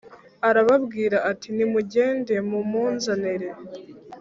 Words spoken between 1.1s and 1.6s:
ati